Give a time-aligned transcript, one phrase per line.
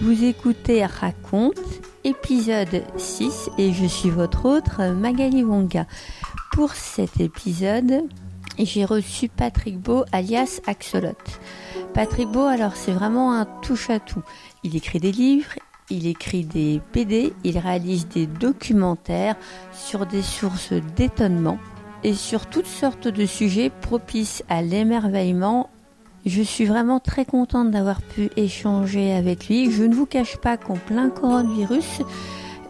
[0.00, 1.60] Vous écoutez Raconte,
[2.02, 5.86] épisode 6, et je suis votre autre, Magali Wonga.
[6.52, 8.02] Pour cet épisode,
[8.58, 11.12] j'ai reçu Patrick Beau, alias Axolot.
[11.94, 14.22] Patrick Beau, alors c'est vraiment un touche-à-tout.
[14.64, 15.52] Il écrit des livres,
[15.90, 19.36] il écrit des PD, il réalise des documentaires
[19.72, 21.58] sur des sources d'étonnement
[22.02, 25.70] et sur toutes sortes de sujets propices à l'émerveillement.
[26.24, 29.70] Je suis vraiment très contente d'avoir pu échanger avec lui.
[29.72, 32.02] Je ne vous cache pas qu'en plein coronavirus,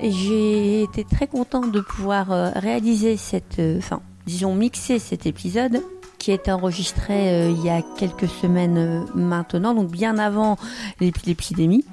[0.01, 5.83] j'ai été très contente de pouvoir euh, réaliser cette, euh, enfin, disons mixer cet épisode
[6.19, 10.57] qui est enregistré euh, il y a quelques semaines maintenant, donc bien avant
[11.01, 11.85] l'ép- l'épidémie.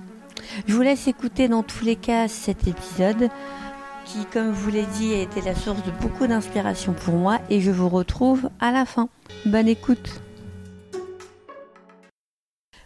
[0.68, 3.30] Je vous laisse écouter dans tous les cas cet épisode
[4.06, 7.40] qui, comme je vous l'ai dit, a été la source de beaucoup d'inspiration pour moi
[7.50, 9.10] et je vous retrouve à la fin.
[9.46, 10.22] Bonne écoute.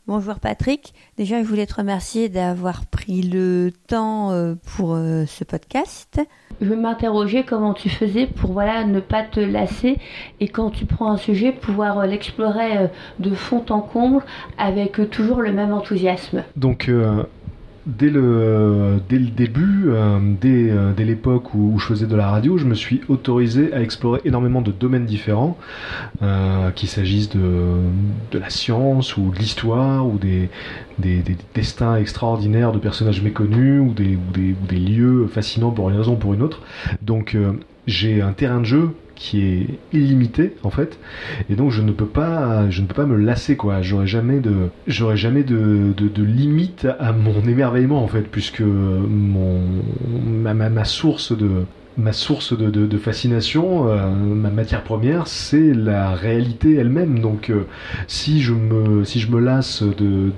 [0.05, 5.45] Bonjour Patrick, déjà je voulais te remercier d'avoir pris le temps euh, pour euh, ce
[5.45, 6.19] podcast.
[6.59, 9.97] Je m'interrogeais comment tu faisais pour voilà ne pas te lasser
[10.41, 14.25] et quand tu prends un sujet pouvoir euh, l'explorer de fond en comble
[14.57, 16.43] avec toujours le même enthousiasme.
[16.57, 17.23] Donc, euh,
[17.85, 22.29] dès, le, dès le début, euh, dès, euh, dès l'époque où, je faisais de la
[22.29, 25.57] radio, je me suis autorisé à explorer énormément de domaines différents,
[26.21, 27.77] euh, qu'il s'agisse de,
[28.31, 30.49] de la science ou de l'histoire ou des,
[30.99, 35.71] des, des destins extraordinaires de personnages méconnus ou des, ou des, ou des lieux fascinants
[35.71, 36.61] pour une raison ou pour une autre.
[37.01, 37.37] Donc,
[37.87, 38.89] j'ai un terrain de jeu
[39.23, 40.99] qui est illimité en fait
[41.49, 44.41] et donc je ne peux pas je ne peux pas me lasser quoi j'aurais jamais
[44.41, 49.61] de j'aurais jamais de, de, limite à mon émerveillement en fait puisque mon
[50.35, 51.65] ma, source de
[51.97, 57.19] ma source de, fascination, euh, ma matière première, c'est la réalité elle-même.
[57.19, 57.67] Donc, euh,
[58.07, 60.31] si je me si je me lasse de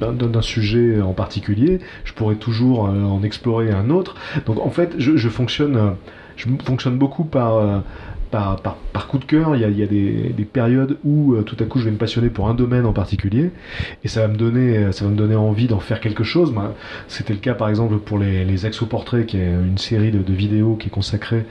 [0.00, 4.16] d'un- sujet en particulier, je pourrais toujours euh, en explorer un autre.
[4.46, 5.94] Donc, en fait, je, fonctionne
[6.38, 7.78] je fonctionne beaucoup par euh,
[8.30, 10.98] par, par, par coup de cœur, il y a, il y a des, des périodes
[11.02, 13.52] où euh, tout à coup je vais me passionner pour un domaine en particulier
[14.04, 16.52] et ça va me donner, ça va me donner envie d'en faire quelque chose.
[17.06, 20.32] C'était le cas par exemple pour les, les Exoportraits, qui est une série de, de
[20.34, 21.46] vidéos qui est consacrée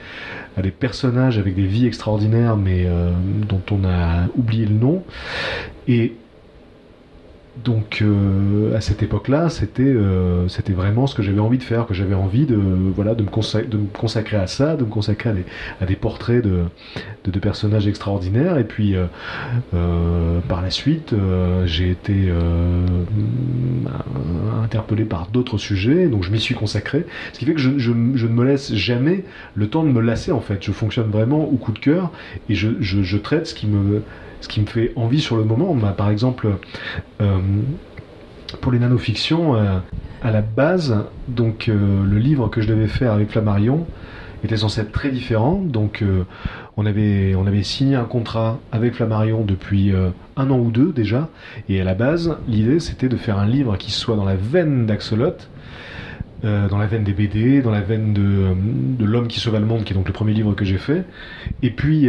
[0.56, 3.10] à des personnages avec des vies extraordinaires mais euh,
[3.48, 5.02] dont on a oublié le nom.
[5.88, 6.14] Et
[7.64, 11.86] donc euh, à cette époque-là, c'était euh, c'était vraiment ce que j'avais envie de faire,
[11.86, 13.28] que j'avais envie de voilà de me,
[13.92, 15.30] consacrer à ça, de me consacrer
[15.80, 18.58] à des, portraits de, personnages extraordinaires.
[18.58, 21.14] Et puis euh, par la suite,
[21.66, 22.32] j'ai été
[24.62, 27.06] interpellé par d'autres sujets, donc je m'y suis consacré.
[27.32, 29.24] Ce qui fait que je, ne me laisse jamais
[29.54, 30.62] le temps de me lasser en fait.
[30.62, 32.12] Je fonctionne vraiment au coup de cœur
[32.48, 34.02] et je traite ce qui me
[34.40, 35.74] ce qui me fait envie sur le moment.
[35.74, 36.48] Bah, par exemple,
[37.20, 37.38] euh,
[38.60, 39.78] pour les nanofictions, euh,
[40.22, 40.96] à la base,
[41.28, 43.86] donc euh, le livre que je devais faire avec Flammarion
[44.44, 45.60] était censé être très différent.
[45.64, 46.04] Donc
[46.76, 49.92] on avait signé un contrat avec Flammarion depuis
[50.36, 51.28] un an ou deux déjà.
[51.68, 54.86] Et à la base, l'idée c'était de faire un livre qui soit dans la veine
[54.86, 55.34] d'Axolot.
[56.44, 59.92] dans la veine des BD, dans la veine de, L'homme qui sauva le monde, qui
[59.92, 61.04] est donc le premier livre que j'ai fait.
[61.64, 62.08] Et puis,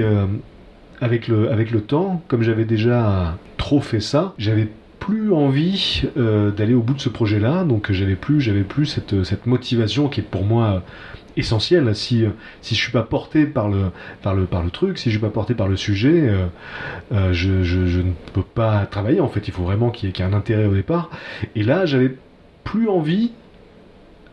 [1.01, 4.67] avec, le, avec le temps, comme j'avais déjà trop fait ça, j'avais
[4.99, 9.23] plus envie euh, d'aller au bout de ce projet-là, donc j'avais plus, j'avais plus cette,
[9.23, 10.83] cette motivation qui est pour moi
[11.39, 11.95] essentielle.
[11.95, 12.25] Si,
[12.61, 15.21] si je suis pas porté par le, par le, par le truc, si je suis
[15.21, 16.45] pas porté par le sujet, euh,
[17.11, 19.19] euh, je, je, ne peux pas travailler.
[19.19, 21.09] En fait, il faut vraiment qu'il y ait, un intérêt au départ.
[21.55, 22.15] Et là, j'avais
[22.63, 23.31] plus envie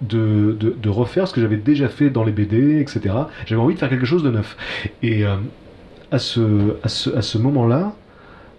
[0.02, 3.14] de, de, de refaire ce que j'avais déjà fait dans les BD, etc.
[3.46, 4.56] J'avais envie de faire quelque chose de neuf.
[5.02, 5.37] Et euh,
[6.11, 7.94] à ce, à ce, à ce moment-là,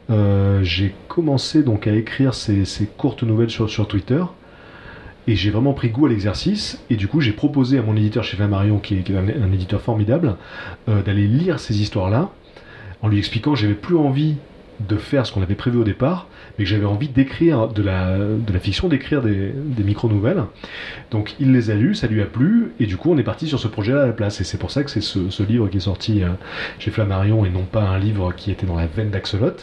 [0.09, 2.65] euh, j'ai commencé donc à écrire ces,
[2.97, 4.23] courtes nouvelles sur, sur Twitter.
[5.29, 6.81] Et j'ai vraiment pris goût à l'exercice.
[6.89, 9.27] Et du coup, j'ai proposé à mon éditeur chez Flammarion, qui est, qui est un,
[9.27, 10.37] un éditeur formidable,
[10.87, 12.29] euh, d'aller lire ces histoires-là,
[13.01, 14.35] en lui expliquant que j'avais plus envie
[14.79, 16.27] de faire ce qu'on avait prévu au départ,
[16.57, 20.43] mais que j'avais envie d'écrire de la, fiction, d'écrire des, des micro-nouvelles.
[21.11, 23.47] Donc il les a lus, ça lui a plu, et du coup on est parti
[23.47, 24.41] sur ce projet-là à la place.
[24.41, 26.29] Et c'est pour ça que c'est ce, livre qui est sorti euh,
[26.79, 29.55] chez Flammarion et non pas un livre qui était dans la veine d'Axolot,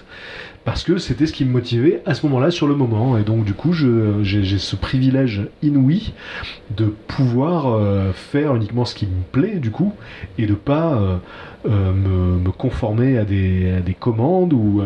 [0.65, 3.19] parce que c'était ce qui me motivait à ce moment-là sur le moment.
[3.19, 6.13] Et donc du coup j'ai ce privilège inouï
[6.77, 9.93] de pouvoir euh, faire uniquement ce qui me plaît du coup
[10.39, 11.17] et de pas euh,
[11.67, 14.83] euh, me, conformer à des, commandes ou,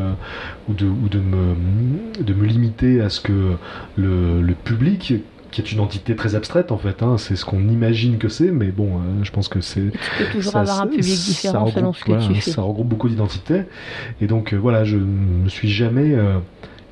[0.69, 3.53] de, me, limiter à ce que
[3.97, 5.15] le public
[5.51, 7.03] qui est une entité très abstraite en fait.
[7.03, 7.17] Hein.
[7.19, 9.91] C'est ce qu'on imagine que c'est, mais bon, euh, je pense que c'est.
[9.91, 12.51] Tu peux toujours avoir un public différent selon ce que tu fais.
[12.51, 13.63] Ça regroupe beaucoup d'identités,
[14.21, 16.39] et donc euh, voilà, je ne me suis jamais euh,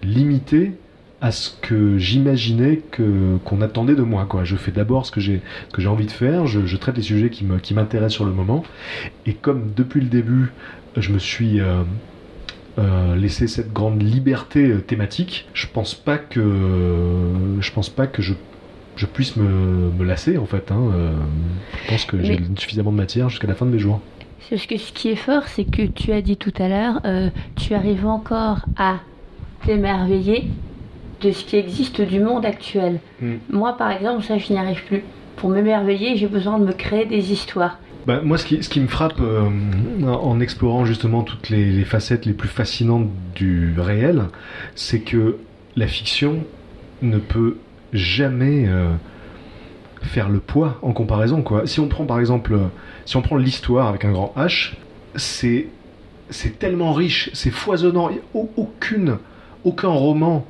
[0.03, 0.73] limité
[1.21, 4.27] à ce que j'imaginais que qu'on attendait de moi.
[4.27, 4.45] Quoi.
[4.45, 5.43] Je fais d'abord ce que j'ai
[5.73, 6.47] que j'ai envie de faire.
[6.47, 8.65] Je, traite les sujets qui me qui m'intéressent sur le moment,
[9.27, 10.53] et comme depuis le début,
[10.97, 11.61] je me suis
[12.79, 16.41] euh, laisser cette grande liberté euh, thématique, je pense pas que
[17.59, 18.35] je pense pas que je,
[18.97, 20.71] je puisse me, me, lasser en fait.
[20.71, 20.91] Hein.
[20.95, 21.13] Euh,
[21.85, 24.01] je pense que j'ai suffisamment de matière jusqu'à la fin de mes jours.
[24.51, 27.01] Ce, que, ce qui est fort, c'est que tu as dit tout à l'heure,
[27.57, 28.99] tu arrives encore à
[29.65, 30.45] t'émerveiller
[31.23, 33.01] de ce qui existe du monde actuel.
[33.23, 33.37] Hmm.
[33.51, 35.03] Moi, par exemple, ça, je n'y arrive plus.
[35.37, 37.79] Pour m'émerveiller, j'ai besoin de me créer des histoires.
[38.07, 39.51] Bah, moi, ce qui, me frappe euh,
[40.07, 44.27] en explorant justement toutes les, facettes les plus fascinantes du réel,
[44.77, 45.39] c'est que
[45.75, 46.45] la fiction
[47.03, 47.57] ne peut
[47.93, 48.93] jamais euh,
[50.03, 51.43] faire le poids en comparaison.
[51.65, 52.57] Si on prend par exemple,
[53.07, 54.75] si on prend l'histoire avec un grand H,
[55.17, 55.67] c'est
[56.31, 58.11] c'est tellement riche, c'est foisonnant.
[58.35, 59.19] Aucune,
[59.65, 60.47] aucun roman,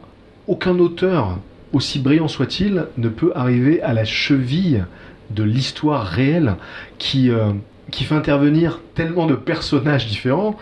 [0.46, 1.38] aucun auteur,
[1.72, 4.84] aussi brillant soit-il, ne peut arriver à la cheville
[5.30, 6.56] de l'histoire réelle
[6.98, 7.52] qui, euh,
[7.90, 10.56] qui fait intervenir tellement de personnages différents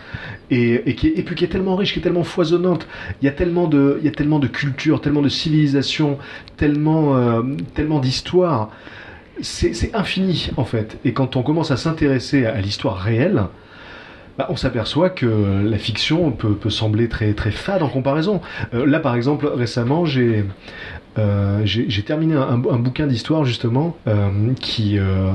[0.50, 2.87] et, qui est, puis qui est tellement riche, qui est tellement foisonnante.
[3.20, 6.19] Il y a tellement de, il y a tellement de culture, tellement de civilisation,
[6.56, 7.43] tellement, euh,
[7.75, 8.70] tellement d'histoire.
[9.40, 10.99] C'est infini en fait.
[11.05, 13.44] Et quand on commence à s'intéresser à, l'histoire réelle,
[14.38, 18.40] bah, on s'aperçoit que la fiction peut, peut, sembler très, très fade en comparaison.
[18.75, 20.44] Euh, là, par exemple, récemment, j'ai
[21.16, 25.32] euh, j'ai terminé un, bouquin d'histoire justement euh, qui, euh,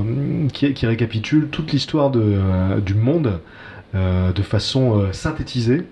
[0.51, 3.39] qui, qui, récapitule toute l'histoire du monde
[3.93, 5.85] de façon synthétisée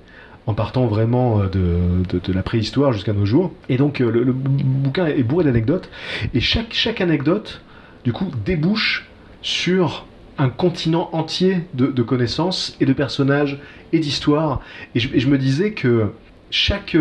[0.46, 1.80] en partant vraiment de,
[2.10, 3.54] de, la préhistoire jusqu'à nos jours.
[3.70, 5.90] Et donc le, bouquin est bourré d'anecdotes
[6.34, 7.62] et chaque, chaque anecdote
[8.04, 9.10] du coup débouche
[9.42, 10.06] sur
[10.38, 13.60] un continent entier de, de connaissances et de personnages
[13.94, 14.62] et d'histoires.
[14.96, 16.12] Et, et, je me disais que
[16.52, 16.96] chaque,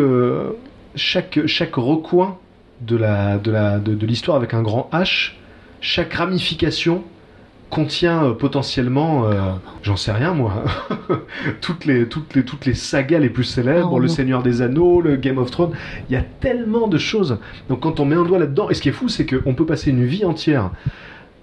[0.95, 2.39] chaque, chaque recoin
[2.81, 5.33] de la de la de, l'histoire avec un grand H,
[5.81, 7.05] chaque ramification
[7.69, 9.53] contient euh, potentiellement, euh,
[9.83, 10.65] j'en sais rien moi,
[11.61, 15.01] toutes les toutes les toutes les sagas les plus célèbres, oh, le Seigneur des Anneaux,
[15.01, 15.73] le Game of Thrones,
[16.09, 17.39] il y a tellement de choses.
[17.69, 19.67] Donc quand on met un doigt là-dedans, et ce qui est fou, c'est qu'on peut
[19.67, 20.71] passer une vie entière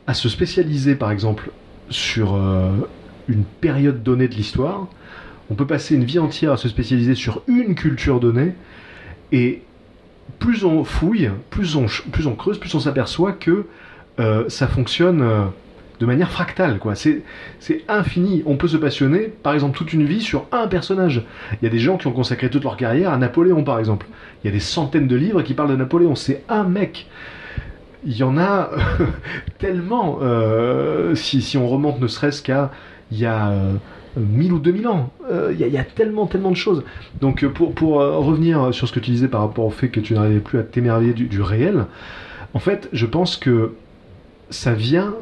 [0.08, 1.52] à se spécialiser, par exemple,
[1.90, 2.72] sur euh,
[3.28, 4.88] une période donnée de l'histoire.
[5.50, 8.54] On peut passer une vie entière à se spécialiser sur une culture donnée,
[9.32, 9.62] et
[10.40, 11.86] plus on fouille, plus on,
[12.36, 13.66] creuse, plus on s'aperçoit que
[14.20, 15.46] euh, ça fonctionne euh,
[16.00, 16.80] de manière fractale.
[16.80, 16.96] quoi.
[16.96, 17.24] C'est
[17.88, 18.44] infini.
[18.46, 21.24] On peut se passionner, par exemple, toute une vie sur un personnage.
[21.54, 24.08] Il y a des gens qui ont consacré toute leur carrière à Napoléon, par exemple.
[24.44, 26.16] Il y a des centaines de livres qui parlent de Napoléon.
[26.16, 27.08] C'est un mec.
[28.06, 28.70] Il y en a
[29.60, 30.20] tellement.
[30.22, 32.72] Euh, si, si, on remonte ne serait-ce qu'à
[33.12, 33.54] il y a
[34.18, 35.12] 1000 ou 2000 ans.
[35.30, 36.84] Il euh, y, a tellement, tellement de choses.
[37.22, 39.90] Donc, euh, pour, pour euh, revenir sur ce que tu disais par rapport au fait
[39.90, 41.86] que tu n'arrivais plus à t'émerveiller du, réel,
[42.54, 43.74] en fait, je pense que
[44.50, 45.14] ça vient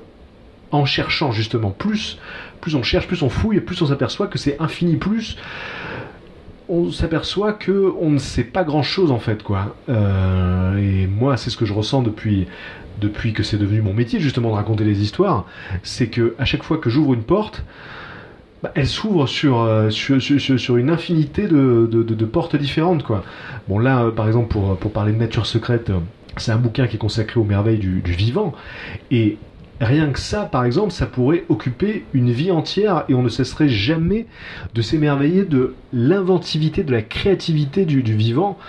[0.72, 2.18] en cherchant justement plus,
[2.60, 5.38] plus on cherche, plus on fouille, plus on s'aperçoit que c'est infini, plus
[6.70, 9.76] on s'aperçoit que on ne sait pas grand chose en fait quoi.
[9.90, 12.48] et moi, c'est ce que je ressens depuis
[13.02, 15.46] depuis que c'est devenu mon métier justement de raconter les histoires,
[15.84, 17.64] c'est que à chaque fois que j'ouvre une porte,
[18.62, 23.04] bah, elle s'ouvre euh, sur, une infinité de, portes différentes.
[23.68, 26.00] Bon, là, euh, par exemple, pour, parler de nature secrète, euh,
[26.38, 28.54] c'est un bouquin qui est consacré aux merveilles du, vivant.
[29.10, 29.38] Et
[29.80, 33.70] rien que ça, par exemple, ça pourrait occuper une vie entière et on ne cesserait
[33.70, 34.28] jamais
[34.76, 38.60] de s'émerveiller de l'inventivité, de la créativité du, du vivant,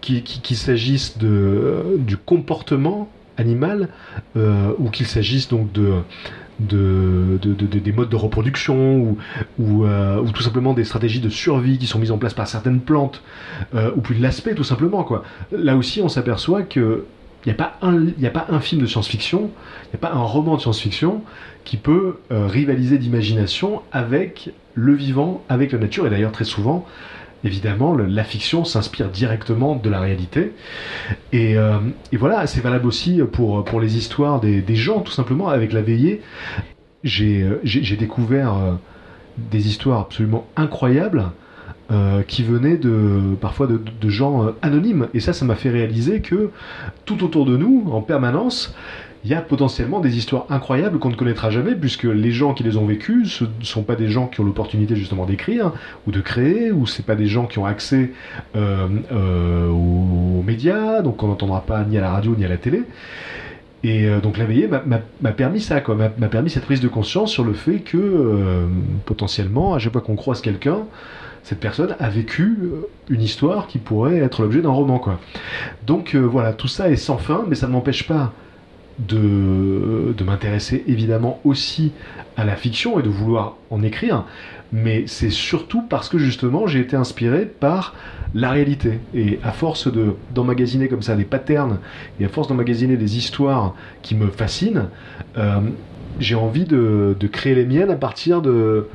[0.00, 3.88] qu'il s'agisse de, du comportement animal
[4.36, 5.92] ou qu'il s'agisse donc de
[6.60, 9.16] de, des modes de reproduction
[9.58, 12.48] ou, euh, ou, tout simplement des stratégies de survie qui sont mises en place par
[12.48, 13.22] certaines plantes,
[13.74, 15.04] euh, ou plus de l'aspect tout simplement.
[15.04, 15.24] Quoi.
[15.52, 17.04] Là aussi, on s'aperçoit que
[17.46, 17.54] il
[18.18, 19.50] n'y a, pas un, film de science-fiction,
[19.84, 21.22] il n'y a pas un roman de science-fiction
[21.64, 26.84] qui peut euh, rivaliser d'imagination avec le vivant, avec la nature, et d'ailleurs très souvent,
[27.44, 30.52] évidemment, la fiction s'inspire directement de la réalité.
[31.32, 31.78] Et, euh,
[32.12, 35.48] voilà, c'est valable aussi pour, pour les histoires des, gens, tout simplement.
[35.48, 36.22] Avec la veillée,
[37.04, 38.72] j'ai euh, découvert euh,
[39.36, 41.30] des histoires absolument incroyables
[42.26, 45.08] qui venaient de, parfois de, de gens anonymes.
[45.14, 46.50] Et ça, ça m'a fait réaliser que
[47.06, 48.74] tout autour de nous, en permanence,
[49.24, 52.62] il y a potentiellement des histoires incroyables qu'on ne connaîtra jamais, puisque les gens qui
[52.62, 55.72] les ont vécues, ce ne sont pas des gens qui ont l'opportunité justement d'écrire
[56.06, 58.12] ou de créer, ou c'est pas des gens qui ont accès
[58.56, 62.56] euh, euh, aux médias, donc on n'entendra pas ni à la radio ni à la
[62.56, 62.82] télé.
[63.84, 65.82] Et euh, donc la veillée m'a permis ça,
[66.18, 68.66] m'a permis cette prise de conscience sur le fait que
[69.04, 70.78] potentiellement, à chaque fois qu'on croise quelqu'un,
[71.48, 72.58] cette personne a vécu
[73.08, 75.18] une histoire qui pourrait être l'objet d'un roman, quoi.
[75.86, 78.34] Donc voilà, tout ça est sans fin, mais ça ne m'empêche pas
[78.98, 81.92] de, de m'intéresser évidemment aussi
[82.36, 84.24] à la fiction et de vouloir en écrire,
[84.72, 87.94] mais c'est surtout parce que justement j'ai été inspiré par
[88.34, 89.00] la réalité.
[89.14, 91.78] Et à force de d'emmagasiner comme ça des patterns
[92.20, 94.90] et à force d'emmagasiner des histoires qui me fascinent,
[95.38, 95.60] euh,
[96.20, 98.86] j'ai envie de, de, créer les miennes à partir de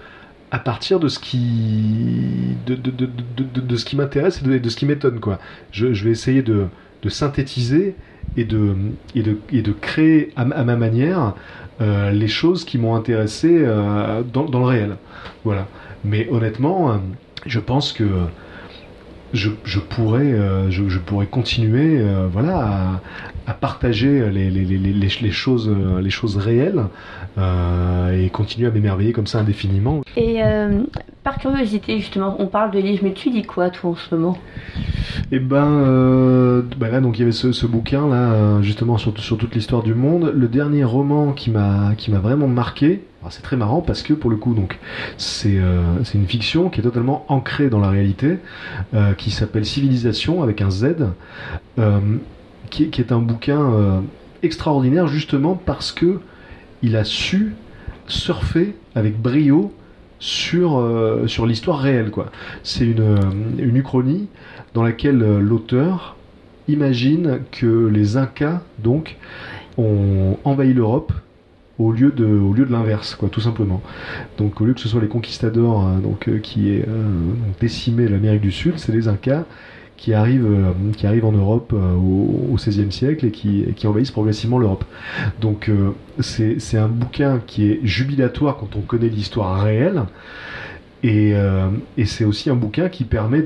[0.53, 5.39] à partir de ce qui de, ce qui m'intéresse et de, ce qui m'étonne quoi.
[5.71, 6.67] Je, vais essayer de,
[7.09, 7.95] synthétiser
[8.37, 11.33] et de créer à, ma manière
[11.81, 14.97] euh, les choses qui m'ont intéressé euh, dans, dans, le réel.
[15.43, 15.67] Voilà.
[16.05, 16.97] Mais honnêtement, euh,
[17.47, 18.03] je pense que
[19.33, 20.35] je, je pourrais,
[20.69, 23.01] je, je, pourrais continuer voilà,
[23.47, 25.69] à, à partager les, les, les, les, choses,
[26.01, 26.83] les choses réelles
[27.37, 30.01] et continuer à m'émerveiller comme ça indéfiniment.
[30.15, 30.39] Et
[31.23, 34.37] par curiosité, justement, on parle de livres, mais tu dis quoi, toi, en ce moment?
[35.31, 39.37] Eh ben, euh, bah là, donc il y avait ce, bouquin là, justement sur, sur
[39.37, 40.33] toute l'histoire du monde.
[40.35, 43.03] Le dernier roman qui m'a qui m'a vraiment marqué.
[43.29, 44.79] C'est très marrant parce que pour le coup, donc
[45.17, 45.81] c'est euh,
[46.13, 48.37] une fiction qui est totalement ancrée dans la réalité,
[48.93, 50.95] euh, qui s'appelle Civilisation avec un Z,
[52.69, 54.03] qui, qui, est un bouquin
[54.41, 56.19] extraordinaire justement parce que
[56.81, 57.55] il a su
[58.07, 59.73] surfer avec brio
[60.19, 62.11] sur, l'histoire réelle.
[62.63, 63.17] C'est une,
[63.57, 64.27] une uchronie
[64.73, 66.15] dans laquelle euh, l'auteur
[66.67, 69.17] imagine que les Incas, donc,
[69.77, 71.11] ont envahi l'Europe
[71.83, 73.81] au lieu de, au lieu de l'inverse, quoi, tout simplement.
[74.37, 76.85] Donc, au lieu que ce soit les conquistadors euh, donc, euh, qui aient
[77.59, 79.45] décimé l'Amérique du Sud, c'est les Incas
[79.97, 84.83] qui arrivent, qui arrivent en Europe au XVIe siècle et qui, qui, envahissent progressivement l'Europe.
[85.39, 85.71] Donc,
[86.19, 90.03] c'est un bouquin qui est jubilatoire quand on connaît l'histoire réelle.
[91.05, 93.43] Euh, et, c'est aussi un bouquin qui permet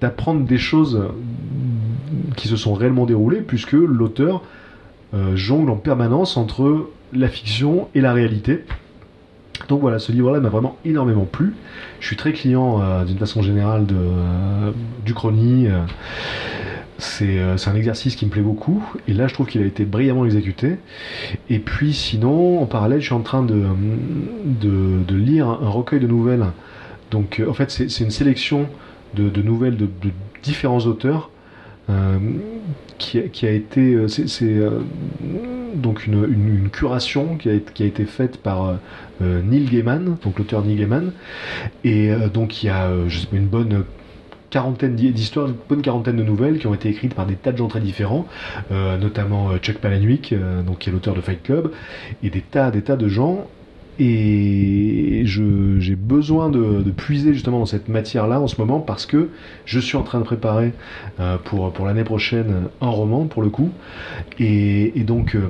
[0.00, 1.08] d'apprendre des choses
[2.36, 4.42] qui se sont réellement déroulées, puisque l'auteur
[5.14, 8.64] euh, jongle en permanence entre la fiction et la réalité.
[9.68, 11.54] Donc voilà, ce livre-là m'a vraiment énormément plu.
[12.00, 13.96] Je suis très client euh, d'une façon générale de,
[15.04, 15.68] du chronie.
[16.98, 18.82] c'est un exercice qui me plaît beaucoup.
[19.08, 20.76] Et là, je trouve qu'il a été brillamment exécuté.
[21.50, 26.46] Et puis sinon, en parallèle, je suis en train de, lire un recueil de nouvelles
[27.10, 28.68] donc euh, en fait c'est une sélection
[29.14, 29.88] de, nouvelles de,
[30.42, 31.30] différents auteurs
[31.88, 32.18] euh,
[32.98, 34.58] qui, a, été euh, c'est
[35.74, 38.78] donc une, curation qui a, été faite par
[39.20, 41.12] Neil Gaiman, donc l'auteur Neil Gaiman,
[41.84, 42.90] et donc il y a
[43.32, 43.84] une bonne
[44.50, 47.58] quarantaine d'histoires, une bonne quarantaine de nouvelles qui ont été écrites par des tas de
[47.58, 48.26] gens très différents,
[48.70, 50.34] notamment Chuck Palahniuk,
[50.66, 51.70] donc qui est l'auteur de Fight Club,
[52.22, 53.46] et des tas, des tas de gens
[53.98, 59.30] et j'ai besoin de, puiser justement dans cette matière-là en ce moment parce que
[59.64, 60.72] je suis en train de préparer
[61.20, 63.70] euh, pour, pour l'année prochaine un roman pour le coup.
[64.38, 65.48] Et, donc euh,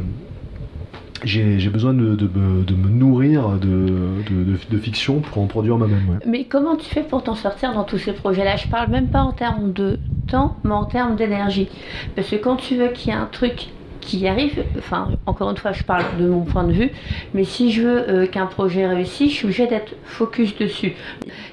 [1.25, 6.21] j'ai besoin de, de, me nourrir de, fiction pour en produire moi-même.
[6.27, 8.57] Mais comment tu fais pour t'en sortir dans tous ces projets-là?
[8.57, 9.99] Je parle même pas en termes de
[10.29, 11.69] temps, mais en termes d'énergie.
[12.15, 13.69] Parce que quand tu veux qu'il y ait un truc
[14.07, 14.65] qui y arrive.
[14.79, 16.91] Enfin, encore une fois, je parle de mon point de vue,
[17.35, 20.95] mais si je veux euh, qu'un projet réussisse, je suis obligée d'être focus dessus.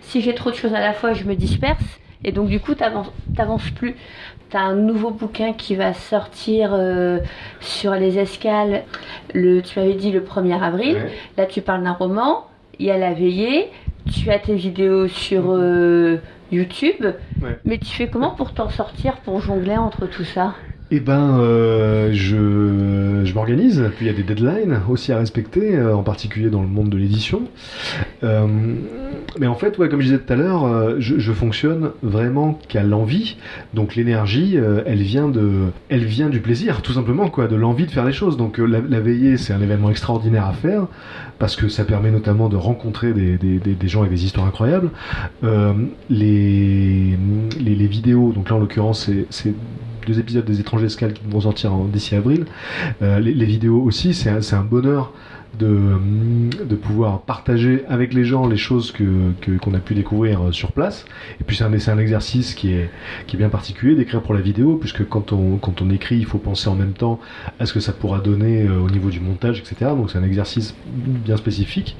[0.01, 1.83] Si j'ai trop de choses à la fois, je me disperse
[2.24, 2.83] et donc du coup, tu
[3.38, 3.95] n'avances plus.
[4.50, 7.19] Tu as un nouveau bouquin qui va sortir euh,
[7.60, 8.83] sur les escales,
[9.33, 10.98] le, tu m'avais dit le 1er avril.
[11.38, 12.48] Là, tu parles d'un roman,
[12.79, 13.69] il y a la veillée,
[14.12, 16.17] tu as tes vidéos sur euh,
[16.51, 17.05] YouTube,
[17.65, 20.53] mais tu fais comment pour t'en sortir, pour jongler entre tout ça?
[20.95, 23.83] Eh ben, euh, je, m'organise.
[23.95, 26.89] Puis il y a des deadlines aussi à respecter, euh, en particulier dans le monde
[26.89, 27.41] de l'édition.
[28.23, 28.45] Euh,
[29.39, 33.38] mais en fait, ouais, comme je disais tout à l'heure, je, fonctionne vraiment qu'à l'envie.
[33.73, 35.29] Donc l'énergie, elle vient
[36.29, 38.38] du plaisir, tout simplement, quoi, de l'envie de faire les choses.
[38.38, 40.85] Donc la, veillée, c'est un événement extraordinaire à faire
[41.39, 44.91] parce que ça permet notamment de rencontrer des, gens avec des histoires incroyables.
[45.41, 47.17] les,
[47.59, 49.55] les, les vidéos, donc là en l'occurrence, c'est
[50.05, 52.45] deux épisodes des étranges escales qui vont sortir d'ici avril.
[53.01, 55.13] Euh, les, vidéos aussi, c'est un, bonheur
[55.60, 55.79] de,
[56.63, 59.03] de pouvoir partager avec les gens les choses que
[59.57, 61.05] qu'on a pu découvrir sur place.
[61.39, 62.89] Et puis c'est un, un exercice qui est,
[63.27, 66.25] qui est bien particulier d'écrire pour la vidéo, puisque quand on, quand on écrit, il
[66.25, 67.19] faut penser en même temps
[67.60, 69.91] à ce que ça pourra donner au niveau du montage, etc.
[69.91, 71.98] Donc c'est un exercice bien spécifique.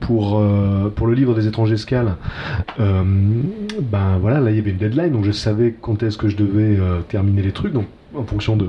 [0.00, 0.42] pour,
[0.94, 2.16] pour le livre des étrangers scales,
[2.78, 6.36] ben voilà, là il y avait une deadline, donc je savais quand est-ce que je
[6.36, 6.78] devais
[7.08, 7.74] terminer les trucs.
[8.16, 8.68] En fonction de,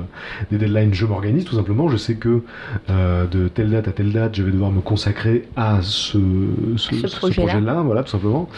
[0.51, 1.87] des deadlines, je m'organise tout simplement.
[1.89, 2.41] Je sais que
[2.89, 6.17] euh, de telle date à telle date, je vais devoir me consacrer à ce,
[7.19, 8.49] projet-là, voilà, tout simplement.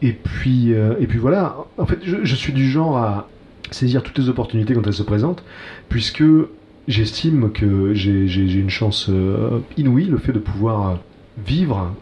[0.00, 3.28] Et puis, euh, et puis voilà, en fait, je, suis du genre à
[3.70, 5.44] saisir toutes les opportunités quand elles se présentent,
[5.88, 6.24] puisque
[6.88, 10.98] j'estime que j'ai une chance euh, inouïe, le fait de pouvoir
[11.44, 11.94] vivre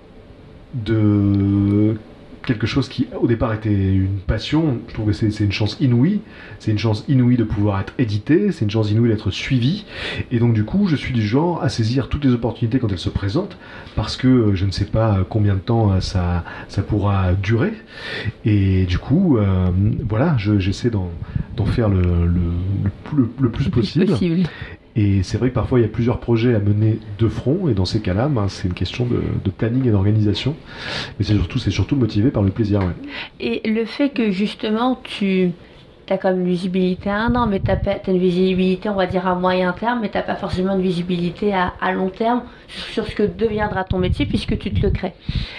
[0.75, 1.97] de
[2.45, 4.79] quelque chose qui au départ était une passion.
[4.89, 6.21] Je trouve que c'est une chance inouïe.
[6.59, 9.85] C'est une chance inouïe de pouvoir être édité, c'est une chance inouïe d'être suivi.
[10.31, 12.99] Et donc du coup, je suis du genre à saisir toutes les opportunités quand elles
[12.99, 13.57] se présentent,
[13.97, 17.73] parce que euh, je ne sais pas combien de temps euh, ça, ça pourra durer.
[18.45, 19.71] Et du coup, euh,
[20.09, 21.11] voilà, j'essaie d'en
[21.67, 24.07] faire le, le, le, plus possible.
[24.07, 24.49] possible.
[24.97, 27.75] Et c'est vrai que parfois il y a plusieurs projets à mener de front, et
[27.75, 30.57] dans ces cas-là, ben, c'est une question de, planning et d'organisation.
[31.19, 32.81] Mais c'est surtout, c'est surtout motivé par le plaisir.
[33.39, 35.53] Et le fait que justement tu
[36.09, 39.29] as comme une visibilité à un an, mais tu as, une visibilité, on va dire,
[39.29, 43.15] à moyen terme, mais tu n'as pas forcément une visibilité à, long terme sur, ce
[43.15, 45.13] que deviendra ton métier puisque tu te le crées.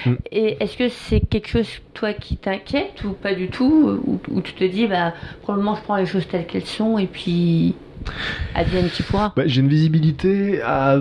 [0.05, 0.13] Mm.
[0.31, 4.41] Et est-ce que c'est quelque chose, toi, qui t'inquiète ou pas du tout, ou, ou
[4.41, 7.75] tu te dis, bah, probablement je prends les choses telles qu'elles sont et puis
[9.35, 10.97] bah, J'ai une visibilité à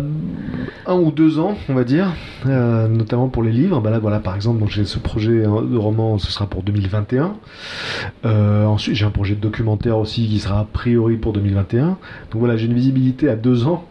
[0.86, 2.14] un ou deux ans, on va dire,
[2.46, 3.80] euh, notamment pour les livres.
[3.80, 7.34] Bah là, voilà, par exemple, j'ai ce projet de roman, ce sera pour 2021.
[8.24, 11.86] Euh, ensuite, j'ai un projet de documentaire aussi qui sera a priori pour 2021.
[11.86, 11.98] Donc
[12.34, 13.86] voilà, j'ai une visibilité à deux ans.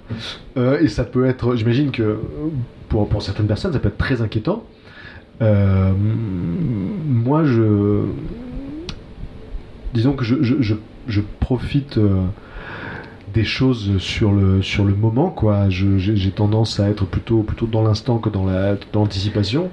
[0.58, 2.20] Euh, et ça peut être, j'imagine que
[2.88, 4.63] pour, certaines personnes, ça peut être très inquiétant.
[5.39, 8.04] moi, je.
[9.94, 12.00] Disons que je profite
[13.33, 15.69] des choses sur le sur le moment quoi.
[15.69, 19.69] J'ai tendance à être plutôt plutôt dans l'instant que dans la l'anticipation.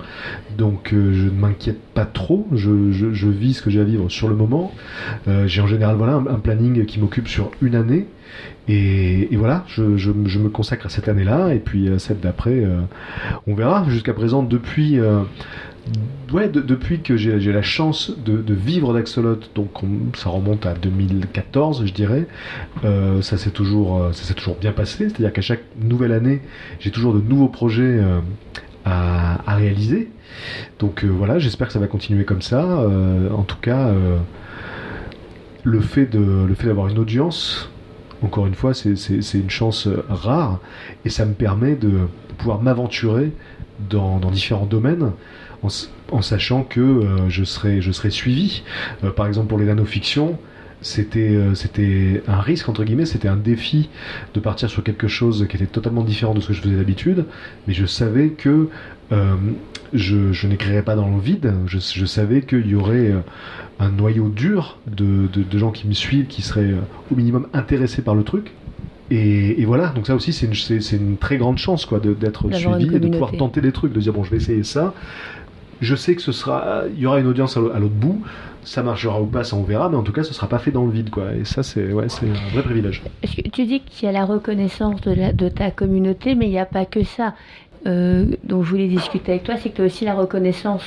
[0.57, 2.47] Donc euh, je ne m'inquiète pas trop.
[2.53, 4.73] Je, je, vis ce que j'ai à vivre sur le moment.
[5.29, 8.07] Euh, j'ai en général voilà un, planning qui m'occupe sur une année.
[8.69, 12.65] Et, voilà je, je, me consacre à cette année là et puis à celle d'après
[12.65, 12.81] euh,
[13.47, 13.85] on verra.
[13.89, 14.99] Jusqu'à présent depuis
[16.33, 19.71] ouais, depuis que j'ai la chance de, vivre d'Axolot, donc
[20.17, 22.27] ça remonte à 2014, je dirais,
[22.85, 25.09] euh, ça s'est toujours, euh, toujours bien passé.
[25.09, 26.43] C'est-à-dire qu'à chaque nouvelle année,
[26.81, 28.21] j'ai toujours de nouveaux projets euh,
[28.85, 30.11] à, réaliser.
[30.79, 32.87] Donc voilà, j'espère que ça va continuer comme ça.
[33.33, 33.91] en tout cas,
[35.63, 37.71] le fait d'avoir une audience,
[38.23, 40.61] encore une fois, c'est une chance rare
[41.05, 41.91] et ça me permet de
[42.37, 43.33] pouvoir m'aventurer
[43.89, 45.13] dans différents domaines
[45.63, 48.63] en, sachant que euh, je, serai, je suivi.
[49.05, 50.39] Euh, par exemple, pour les nanofictions,
[50.83, 53.89] c'était euh, c'était un risque entre guillemets c'était un défi
[54.35, 57.25] de partir sur quelque chose qui était totalement différent de ce que je faisais d'habitude.
[57.67, 58.69] Mais je savais que
[59.93, 61.55] je, je n'écrirais pas dans le vide.
[61.67, 63.15] Je, je savais qu'il y aurait
[63.79, 66.75] un noyau dur de, de, gens qui me suivent qui seraient
[67.13, 68.53] au minimum intéressés par le truc.
[69.11, 72.99] Et, voilà, donc ça aussi c'est une, une, très grande chance quoi d'être suivi et
[72.99, 74.95] de pouvoir tenter des trucs, de dire bon je vais essayer ça,
[75.81, 78.23] je sais que ce sera, il y aura une audience à l'autre bout.
[78.65, 80.73] Ça marchera ou pas, ça on verra, mais en tout cas, ce sera pas fait
[80.73, 81.33] dans le vide, quoi.
[81.35, 83.01] Et ça, c'est ouais, c'est un vrai privilège.
[83.53, 86.85] tu dis qu'il y a la reconnaissance de, ta communauté, mais il n'y a pas
[86.85, 87.35] que ça.
[87.87, 90.83] Euh, dont je voulais discuter avec toi, c'est que tu as aussi la reconnaissance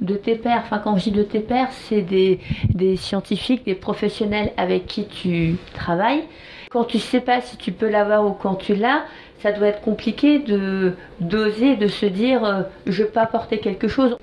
[0.00, 0.62] de tes pairs.
[0.64, 5.56] Enfin, quand je dis de tes pairs, c'est des scientifiques, des professionnels avec qui tu
[5.74, 6.22] travailles.
[6.70, 9.04] Quand tu sais pas si tu peux l'avoir ou quand tu l'as,
[9.42, 14.16] ça doit être compliqué de d'oser, de se dire euh, je peux apporter quelque chose.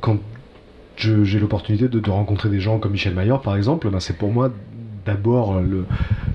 [0.00, 0.18] Quand
[0.96, 4.50] j'ai l'opportunité de, rencontrer des gens comme Michel Maillard par exemple, ben, c'est pour moi
[5.06, 5.60] d'abord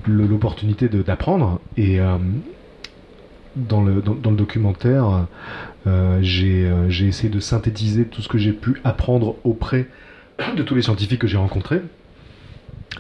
[0.08, 2.18] l'opportunité d'apprendre et euh,
[3.56, 5.28] dans, le, documentaire
[5.86, 9.88] euh, j'ai essayé de synthétiser tout ce que j'ai pu apprendre auprès
[10.56, 11.82] de tous les scientifiques que j'ai rencontrés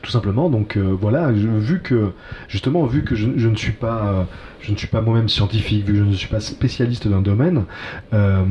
[0.02, 0.50] tout simplement.
[0.50, 2.12] Donc euh, voilà, vu que
[2.48, 4.24] justement, vu que je, ne suis pas, euh,
[4.62, 7.66] je ne suis pas moi-même scientifique, vu que je ne suis pas spécialiste d'un domaine,
[8.14, 8.44] euh,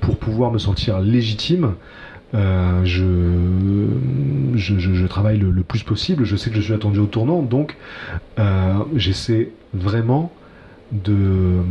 [0.00, 1.74] pour pouvoir me sentir légitime.
[2.32, 3.88] je,
[4.54, 7.76] je, travaille le, le, plus possible, je sais que je suis attendu au tournant, donc
[8.96, 10.32] j'essaie vraiment
[10.92, 11.62] de,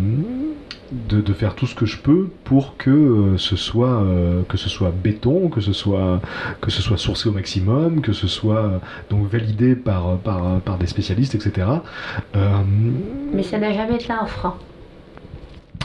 [0.92, 4.70] de, faire tout ce que je peux pour que euh, ce soit euh, que ce
[4.70, 6.22] soit béton, que ce soit
[6.60, 8.78] que ce soit sourcé au maximum, que ce soit euh,
[9.10, 11.68] donc validé par par, par des spécialistes, etc.
[13.32, 14.56] Mais ça n'a jamais été un frein.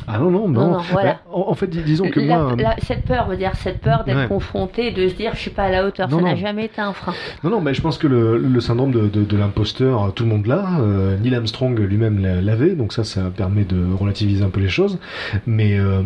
[0.09, 0.79] Ah non, non, non.
[0.93, 1.15] Voilà.
[1.15, 2.55] Bah, en, en fait, dis- disons que La- moi.
[2.57, 4.29] la- cette peur veut dire cette peur d'être Ouais.
[4.29, 6.09] confronté, de se dire je suis pas à la hauteur.
[6.09, 7.13] Non, ça n'a jamais été un frein.
[7.43, 10.29] Non, non, mais je pense que le, le syndrome de, de- de l'imposteur, tout le
[10.31, 10.79] monde l'a.
[10.81, 14.69] Euh, Neil Armstrong lui-même l'a- l'avait, donc ça, ça permet de relativiser un peu les
[14.69, 14.99] choses.
[15.47, 16.03] Mais euh,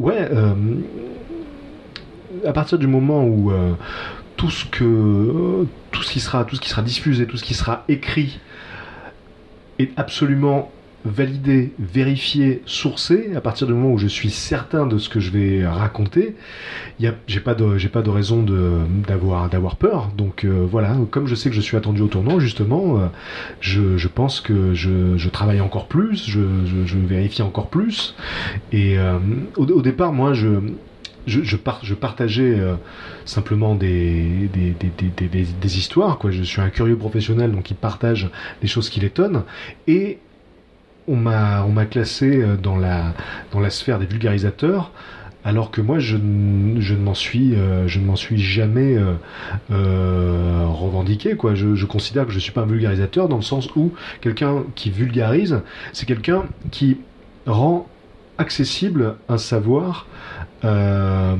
[0.00, 0.52] ouais, euh,
[2.46, 3.52] à partir du moment où
[4.36, 7.54] tout ce que tout ce qui sera tout ce qui sera diffusé, tout ce qui
[7.54, 8.38] sera écrit
[9.78, 10.70] est absolument
[11.04, 15.30] validé, vérifié, sourcé, à partir du moment où je suis certain de ce que je
[15.30, 16.34] vais raconter,
[17.26, 18.44] j'ai pas de pas de raison
[19.06, 20.10] d'avoir d'avoir peur.
[20.16, 23.06] Donc euh, voilà, comme je sais que je suis attendu au tournant, justement, euh,
[23.60, 26.40] je, pense que je, travaille encore plus, je,
[26.98, 28.14] vérifie encore plus.
[28.72, 29.18] Et euh,
[29.56, 30.60] au, départ, moi, je
[31.26, 32.58] je, je, par- je partageais
[33.26, 36.18] simplement des, des, des, des, des- histoires.
[36.30, 38.30] Je suis un curieux professionnel, donc il partage
[38.62, 39.42] les choses qui l'étonnent.
[39.86, 40.18] Et
[41.08, 43.14] on m'a on m'a classé euh, dans la,
[43.52, 44.92] dans la sphère des vulgarisateurs.
[45.44, 48.98] Alors que moi, je, je ne m'en suis, euh, je ne m'en suis jamais
[49.70, 51.36] euh, revendiqué.
[51.36, 51.54] Quoi.
[51.54, 54.90] Je, je considère que je suis pas un vulgarisateur dans le sens où quelqu'un qui
[54.90, 56.98] vulgarise, c'est quelqu'un qui
[57.46, 57.86] rend
[58.36, 60.06] accessible un savoir
[60.64, 61.34] euh,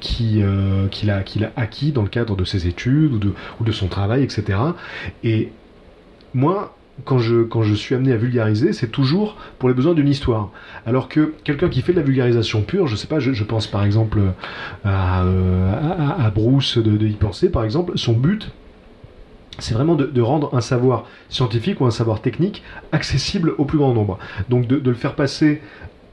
[0.00, 0.42] qui,
[0.90, 3.72] qu'il a, qu'il a acquis dans le cadre de ses études ou de, ou de
[3.72, 4.58] son travail, etc.
[5.24, 5.50] Et
[6.34, 10.08] moi, quand je, quand je suis amené à vulgariser, c'est toujours pour les besoins d'une
[10.08, 10.50] histoire.
[10.86, 13.84] Alors que quelqu'un qui fait de la vulgarisation pure, je sais pas, je, pense par
[13.84, 14.20] exemple
[14.84, 18.50] à, euh, à, à Bruce de, Y penser, par exemple, son but,
[19.58, 23.92] c'est vraiment de, rendre un savoir scientifique ou un savoir technique accessible au plus grand
[23.92, 24.18] nombre.
[24.48, 25.60] Donc de le faire passer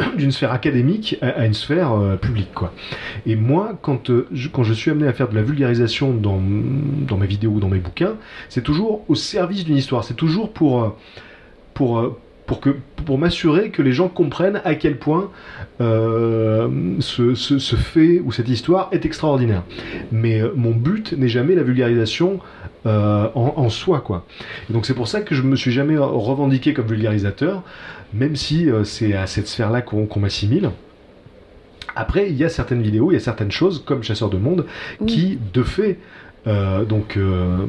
[0.18, 2.74] d'une sphère académique à, une sphère euh, publique quoi.
[3.26, 6.42] Et moi quand euh, je, quand je suis amené à faire de la vulgarisation dans
[6.42, 8.16] dans mes vidéos ou dans mes bouquins,
[8.50, 10.90] c'est toujours au service d'une histoire, c'est toujours pour euh,
[11.74, 12.18] pour
[12.52, 15.32] pour que pour m'assurer que les gens comprennent à quel point
[15.80, 16.68] euh,
[17.00, 19.64] ce, ce, ce fait ou cette histoire est extraordinaire.
[20.12, 22.40] Mais euh, mon but n'est jamais la vulgarisation
[22.86, 24.26] euh, en, en soi quoi.
[24.70, 27.64] Et donc c'est pour ça que je me suis jamais revendiqué comme vulgarisateur,
[28.14, 30.72] même si euh, c'est à cette sphère-là qu'on qu'on m'assimile.
[31.96, 34.66] Après, il y a certaines vidéos, il y a certaines choses, comme Chasseur de Monde,
[35.02, 35.08] Oui.
[35.08, 36.00] qui, de fait,
[36.48, 37.66] euh, donc euh,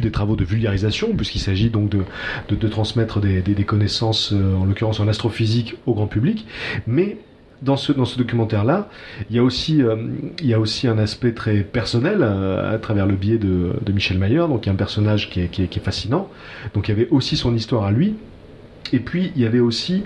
[0.00, 2.02] des travaux de vulgarisation, puisqu'il s'agit donc de,
[2.48, 6.46] de, transmettre des, des- connaissances, euh, en l'occurrence en astrophysique, au grand public.
[6.86, 7.18] Mais
[7.62, 8.88] dans ce, dans ce documentaire-là,
[9.30, 9.96] il y, a aussi, euh,
[10.40, 13.92] il y a aussi un aspect très personnel euh, à travers le biais de, de
[13.92, 16.28] Michel Mayer, donc un personnage qui est, qui est- qui fascinant.
[16.74, 18.14] Donc il y avait aussi son histoire à lui.
[18.92, 20.04] Et puis il y avait aussi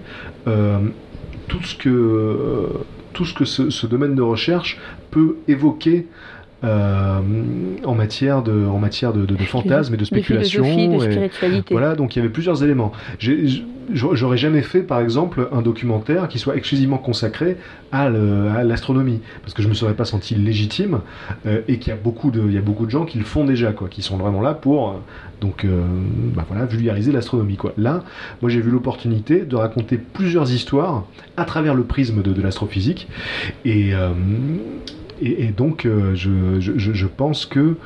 [1.48, 2.68] tout ce que,
[3.12, 4.78] tout ce, que ce domaine de recherche
[5.10, 6.06] peut évoquer
[6.62, 7.20] euh,
[7.84, 10.62] en matière de, en matière de, de, de fantasmes et de spéculation.
[10.98, 11.30] De et-
[11.72, 12.92] voilà, donc il y avait plusieurs éléments.
[13.92, 17.56] J'aurais jamais fait, par exemple, un documentaire qui soit exclusivement consacré
[17.90, 21.00] à l'astronomie, parce que je me serais pas senti légitime
[21.46, 23.24] euh, et qu'il y a beaucoup de, il y a beaucoup de gens qui le
[23.24, 24.92] font déjà, quoi, qui sont vraiment là pour, euh,
[25.40, 25.82] donc, euh,
[26.36, 27.72] bah voilà, vulgariser l'astronomie, quoi.
[27.78, 28.04] Là,
[28.42, 31.04] moi, j'ai vu l'opportunité de raconter plusieurs histoires
[31.36, 33.08] à travers le prisme de, de l'astrophysique,
[33.64, 34.10] et, euh,
[35.20, 37.76] et, donc, euh, je, pense que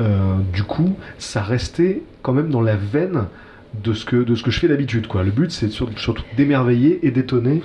[0.00, 3.24] euh, du coup, ça restait quand même dans la veine
[3.82, 5.06] de ce que, je fais d'habitude.
[5.06, 5.22] Quoi.
[5.22, 7.62] Le but, c'est sur- surtout d'émerveiller et d'étonner.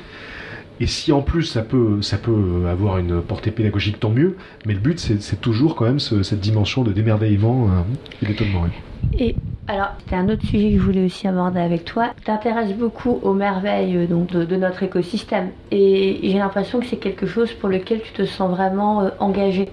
[0.79, 4.37] Et si en plus ça peut, ça peut avoir une portée pédagogique, tant mieux.
[4.65, 7.81] Mais le but, c'est toujours quand même ce- cette dimension de d'émerveillement euh,
[8.23, 8.61] et d'étonnement.
[8.61, 8.69] ouais.
[9.17, 9.35] Et
[9.67, 12.13] alors, c'était un autre sujet que je voulais aussi aborder avec toi.
[12.17, 15.49] Tu t'intéresses beaucoup aux merveilles euh, donc, de, de notre écosystème.
[15.71, 19.69] Et j'ai l'impression que c'est quelque chose pour lequel tu te sens vraiment euh, engagé.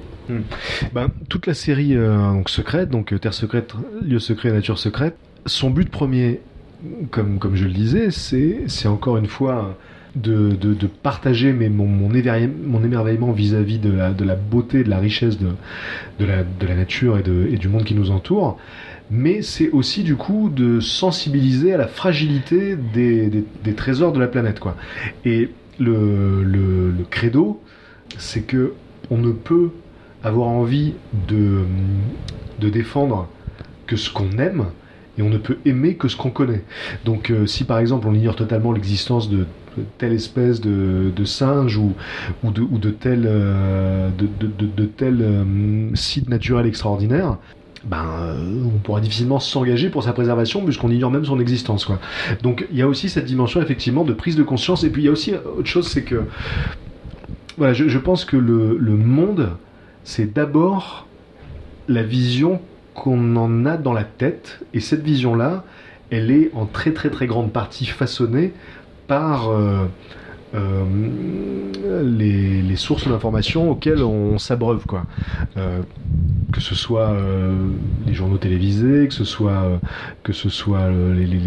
[0.92, 5.16] Ben, toute la série euh, donc secrète, donc Terre secrète, lieu secret, nature secrète,
[5.46, 6.40] son but premier,
[7.10, 9.78] comme, comme je le disais, c'est c'est encore une fois
[10.16, 14.90] de, de, partager mes, mon, mon, mon émerveillement vis-à-vis de la, de la beauté, de
[14.90, 15.48] la richesse de,
[16.18, 18.58] de, la, de la nature et, de, et du monde qui nous entoure.
[19.10, 24.18] Mais c'est aussi du coup de sensibiliser à la fragilité des, des, des trésors de
[24.18, 24.58] la planète.
[24.58, 24.76] Quoi.
[25.24, 27.62] Et le, le, le credo,
[28.18, 28.72] c'est que
[29.10, 29.70] on ne peut
[30.24, 30.94] avoir envie
[31.28, 31.60] de,
[32.58, 33.28] de défendre
[33.86, 34.66] que ce qu'on aime
[35.18, 36.64] et on ne peut aimer que ce qu'on connaît.
[37.04, 39.46] Donc euh, si par exemple on ignore totalement l'existence de
[39.98, 41.94] telle espèce de, singe ou,
[42.44, 47.38] ou, de, ou de tel, euh, de, de, de tel euh, site naturel extraordinaire,
[47.84, 51.84] ben, euh, on pourra difficilement s'engager pour sa préservation puisqu'on ignore même son existence.
[51.84, 51.98] Quoi.
[52.42, 55.06] Donc il y a aussi cette dimension effectivement de prise de conscience et puis il
[55.06, 56.24] y a aussi autre chose, c'est que
[57.58, 59.50] voilà, je, je pense que le, le monde,
[60.04, 61.06] c'est d'abord
[61.88, 62.60] la vision
[62.94, 65.64] qu'on en a dans la tête, et cette vision-là,
[66.10, 68.52] elle est en très très très grande partie façonnée
[69.06, 69.86] par, euh,
[70.54, 75.06] euh, les, sources d'informations auxquelles on s'abreuve, quoi.
[75.56, 75.80] Euh,
[76.52, 77.16] que ce soit
[78.06, 79.80] les journaux télévisés, que ce soit,
[80.22, 81.40] que ce soit les,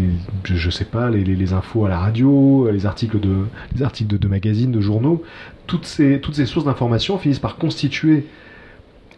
[0.44, 3.44] je, sais pas, les, infos à la radio, les articles de,
[3.74, 5.22] les articles de, magazines, de journaux,
[5.66, 8.26] toutes ces, toutes ces sources d'informations finissent par constituer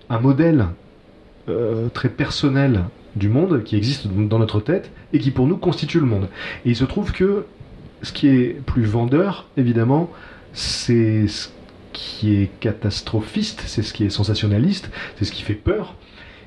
[0.09, 0.67] un modèle
[1.95, 2.85] très personnel
[3.17, 6.29] du monde qui existe dans notre tête et qui pour nous constitue le monde.
[6.65, 7.47] Et il se trouve que
[8.03, 10.11] ce qui est plus vendeur, évidemment,
[10.53, 11.49] c'est ce
[11.93, 15.95] qui est catastrophiste, c'est ce qui est sensationnaliste, c'est ce qui fait peur.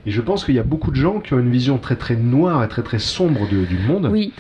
[0.05, 2.15] Et je pense qu'il y a beaucoup de gens qui ont une vision très très
[2.15, 4.09] noire et très très sombre du monde.
[4.11, 4.33] Oui,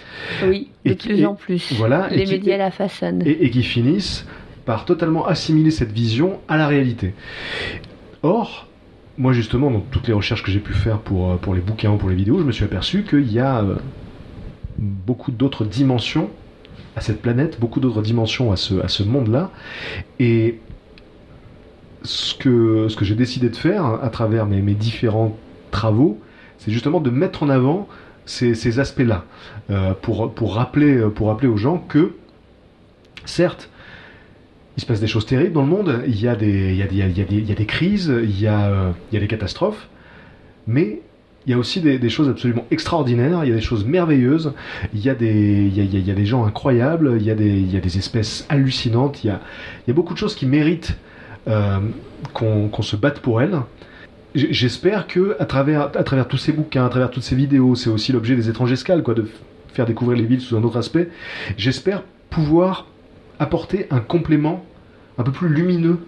[0.45, 1.73] oui, de plus en plus.
[1.73, 3.23] Voilà, les médias la façonnent.
[3.25, 4.27] Et, qui finissent
[4.65, 7.13] par totalement assimiler cette vision à la réalité.
[8.21, 8.67] Or,
[9.17, 11.91] moi justement, dans toutes les recherches que j'ai pu faire pour, euh, pour les bouquins
[11.91, 13.75] ou pour les vidéos, je me suis aperçu qu'il y a euh,
[14.77, 16.29] beaucoup d'autres dimensions
[16.95, 19.51] à cette planète, beaucoup d'autres dimensions à ce, à ce monde-là.
[20.19, 20.59] Et
[22.03, 25.35] ce que, ce que j'ai décidé de faire à travers mes, mes différents
[25.71, 26.19] travaux,
[26.57, 27.87] c'est justement de mettre en avant
[28.25, 29.25] ces, ces aspects-là,
[29.69, 32.13] euh, pour, pour, rappeler, pour rappeler aux gens que,
[33.25, 33.69] certes,
[34.77, 38.39] il se passe des choses terribles dans le monde, il y a des, crises, il
[38.39, 39.87] y a, euh, il y a des catastrophes,
[40.67, 41.01] mais
[41.45, 44.53] il y a aussi des, choses absolument extraordinaires, il y a des choses merveilleuses,
[44.93, 49.93] il y a des, gens incroyables, il y, a des, espèces hallucinantes, il y a,
[49.93, 50.97] beaucoup de choses qui méritent
[51.47, 51.79] euh,
[52.33, 53.59] qu'on se batte pour elles.
[54.33, 55.91] J'espère que à travers,
[56.27, 59.29] tous ces bouquins, à travers toutes ces vidéos, c'est aussi l'objet des étranges escales, de
[59.71, 61.09] faire découvrir les villes sous un autre aspect.
[61.57, 62.87] J'espère pouvoir
[63.39, 64.65] apporter un complément
[65.17, 65.99] un peu plus lumineux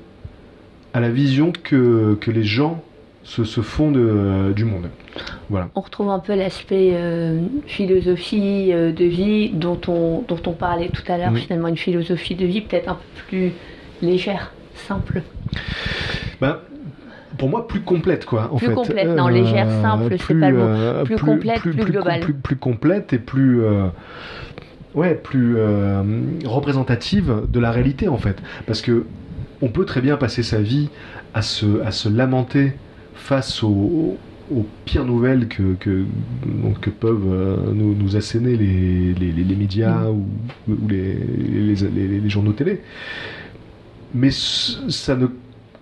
[0.93, 2.83] à la vision que, que les gens
[3.27, 4.89] se font de, du monde.
[5.49, 5.69] Voilà.
[5.75, 10.89] On retrouve un peu l'aspect euh, philosophie euh, de vie dont on, dont on parlait
[10.89, 13.51] tout à l'heure, finalement une philosophie de vie peut-être un peu plus
[14.01, 15.23] légère, simple.
[16.39, 16.59] Ben,
[17.37, 18.49] pour moi, plus complète, quoi.
[18.51, 21.03] En plus complète, non, légère, euh, simple, c'est pas le mot.
[21.03, 22.21] Plus, complète, plus, globale.
[22.41, 23.61] Plus, complète et plus.
[24.95, 25.57] ouais, plus
[26.45, 28.41] représentative de la réalité, en fait.
[28.65, 29.05] Parce que
[29.61, 30.89] on peut très bien passer sa vie
[31.33, 32.73] à se, à se lamenter
[33.27, 34.17] face aux,
[34.85, 36.05] pires nouvelles que, que,
[36.79, 40.25] que peuvent euh, nous, nous, asséner les, les, médias ou,
[40.69, 42.81] ou les, les, journaux télé.
[44.15, 45.27] Mais ça ne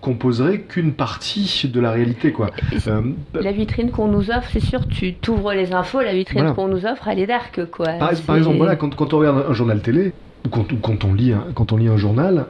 [0.02, 2.32] composerait qu'une partie de la réalité.
[2.32, 2.50] Quoi.
[2.88, 3.02] Euh,
[3.36, 6.88] la vitrine qu'on nous offre, c'est sûr, tu t'ouvres les infos, la vitrine qu'on nous
[6.88, 7.70] offre, elle est dark.
[7.70, 7.90] Quoi.
[8.00, 11.34] Par, exemple, voilà, quand, quand, on regarde un journal télé, ou quand, quand, on, lit
[11.54, 12.48] quand on lit un journal,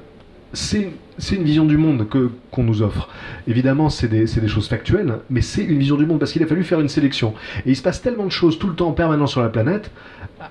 [0.55, 3.09] c'est une vision du monde que qu'on nous offre.
[3.47, 6.47] Évidemment, c'est des, des, choses factuelles, mais c'est une vision du monde parce qu'il a
[6.47, 7.33] fallu faire une sélection.
[7.65, 9.91] Et il se passe tellement de choses tout le temps en permanence sur la planète,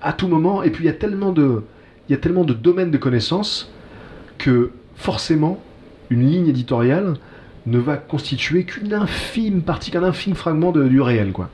[0.02, 1.62] à tout moment, et puis il y a tellement de,
[2.08, 3.72] il y a tellement de domaines de connaissances
[4.38, 5.62] que forcément,
[6.10, 7.14] une ligne éditoriale
[7.66, 11.48] ne va constituer qu'une infime partie, qu'un infime fragment de, du réel, quoi.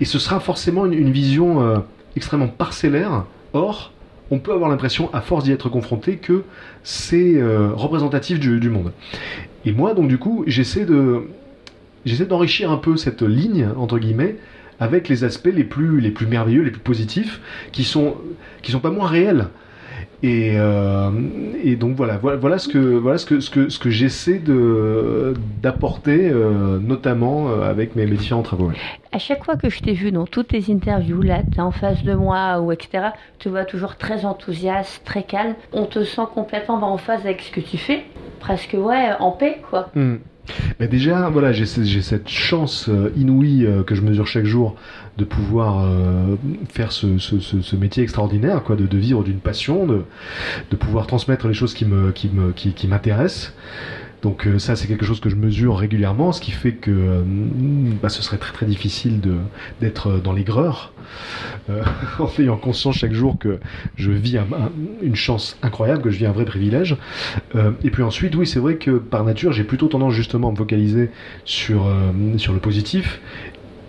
[0.00, 1.78] Et ce sera forcément une, vision euh,
[2.16, 3.24] extrêmement parcellaire.
[3.52, 3.92] Or,
[4.30, 6.42] on peut avoir l'impression, à force d'y être confronté, que
[6.82, 8.92] c'est euh, représentatif du, monde.
[9.64, 11.22] Et moi, donc du coup, j'essaie de
[12.04, 14.36] j'essaie d'enrichir un peu cette ligne entre guillemets
[14.78, 17.40] avec les aspects les plus les plus merveilleux, les plus positifs,
[17.72, 18.16] qui sont
[18.62, 19.48] qui sont pas moins réels.
[20.22, 21.10] Et, euh,
[21.62, 25.34] et, donc voilà, voilà, ce que, voilà ce que, ce que, ce que j'essaie de,
[25.62, 28.72] d'apporter, euh, notamment euh, avec mes, mes, différents travaux.
[29.12, 31.70] À chaque fois que je t'ai vu dans toutes tes interviews, là, tu es en
[31.70, 35.54] face de moi, ou etc., tu vois toujours très enthousiaste, très calme.
[35.72, 38.04] On te sent complètement en phase avec ce que tu fais,
[38.40, 39.90] presque, ouais, en paix, quoi.
[39.94, 40.16] Hmm.
[40.80, 44.76] Mais déjà, voilà, j'ai cette chance inouïe que je mesure chaque jour
[45.16, 46.36] de pouvoir euh,
[46.68, 50.04] faire ce, métier extraordinaire, quoi, de, vivre d'une passion, de,
[50.70, 53.52] de pouvoir transmettre les choses qui me qui me qui, qui m'intéressent.
[54.22, 57.22] Donc euh, ça c'est quelque chose que je mesure régulièrement, ce qui fait que euh,
[58.02, 59.20] bah, ce serait très très difficile
[59.80, 60.92] d'être dans l'aigreur,
[61.70, 61.82] euh,
[62.18, 63.58] en ayant conscience chaque jour que
[63.96, 64.38] je vis
[65.02, 66.96] une chance incroyable, que je vis un vrai privilège.
[67.84, 70.56] et puis ensuite, oui c'est vrai que par nature j'ai plutôt tendance justement à me
[70.56, 71.10] focaliser
[71.44, 71.86] sur
[72.36, 73.20] sur le positif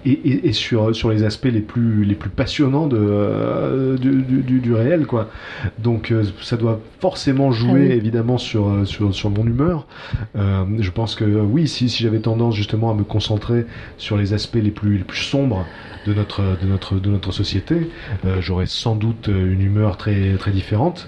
[0.06, 5.06] et, sur, sur les aspects les plus, les plus passionnants de, euh, du, du, réel.
[5.06, 5.30] Quoi.
[5.80, 9.88] Donc euh, ça doit forcément jouer ah évidemment sur, euh, sur, sur, mon humeur.
[10.36, 13.66] je pense que oui, si, si j'avais tendance justement à me concentrer
[13.98, 15.66] sur les aspects les plus, les plus sombres
[16.06, 17.90] de notre, de notre, de notre société,
[18.40, 21.08] j'aurais sans doute une humeur très, très différente.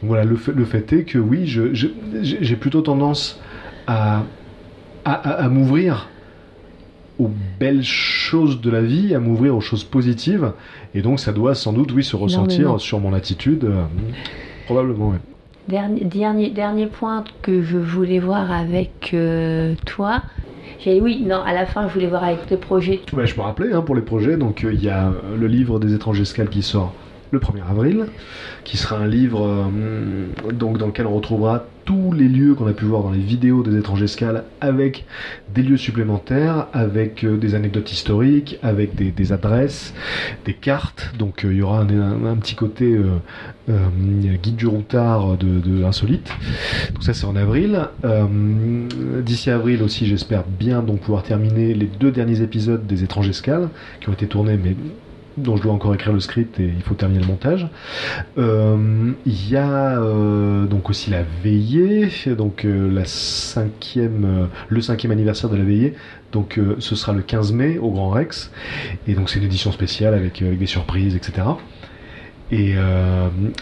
[0.00, 3.40] Donc voilà, le fait, le fait est que oui, j'ai je, plutôt tendance
[3.86, 4.22] à,
[5.04, 6.08] à, à m'ouvrir
[7.18, 10.52] aux belles choses de la vie, à m'ouvrir aux choses positives.
[10.94, 13.64] Et donc ça doit sans doute, oui, se ressentir sur mon attitude.
[13.64, 13.84] Euh,
[14.66, 15.16] probablement, oui.
[15.68, 20.22] dernier, dernier, dernier point que je voulais voir avec euh, toi.
[20.80, 23.00] J'ai oui, non, à la fin, je voulais voir avec tes projets.
[23.12, 24.36] Ouais, je me rappelais hein, pour les projets.
[24.36, 26.94] Donc, euh, il y a le livre des étrangers escales qui sort
[27.30, 28.06] le 1er avril,
[28.64, 32.74] qui sera un livre euh, donc, dans lequel on retrouvera tous les lieux qu'on a
[32.74, 35.06] pu voir dans les vidéos des étrangers escales, avec
[35.54, 39.94] des lieux supplémentaires, avec euh, des anecdotes historiques, avec des, adresses,
[40.44, 41.12] des cartes.
[41.18, 42.98] Donc euh, il y aura un, petit côté
[44.42, 46.30] guide du routard de, de insolite.
[46.92, 47.88] Donc ça c'est en avril.
[49.22, 53.68] D'ici avril aussi, j'espère bien donc pouvoir terminer les deux derniers épisodes des étrangers escales
[54.00, 54.74] qui ont été tournés mais
[55.42, 57.68] dont je dois encore écrire le script et il faut terminer le montage.
[58.36, 65.12] Euh, il y a euh, donc aussi la veillée, donc euh, la cinquième, le cinquième
[65.12, 65.94] anniversaire de la veillée.
[66.32, 68.52] Donc ce sera le 15 mai au Grand Rex.
[69.06, 71.46] Et donc c'est une édition spéciale avec, des surprises, etc.
[72.52, 72.74] Et,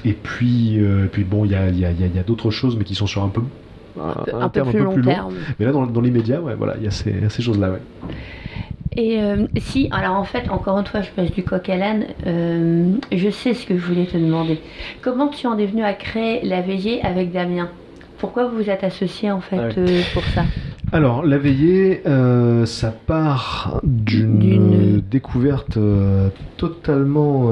[0.05, 0.81] et puis,
[1.13, 3.23] puis bon, il y a, y a, y a d'autres choses, mais qui sont sur
[3.23, 3.43] un peu
[4.01, 5.35] un, peu, plus long, terme.
[5.59, 7.71] Mais là, dans, dans l'immédiat, ouais, voilà, il y a ces, ces choses-là.
[7.71, 7.81] Ouais.
[8.97, 12.07] Et euh, si, alors en fait, encore une fois, je passe du coq à l'âne.
[12.27, 14.59] Euh, je sais ce que je voulais te demander.
[15.03, 17.69] Comment tu en es venu à créer la veillée avec Damien?
[18.19, 20.45] Pourquoi vous vous êtes associé en fait euh, pour ça?
[20.93, 22.03] Alors, la veillée,
[22.65, 25.77] ça part d'une découverte
[26.57, 27.51] totalement,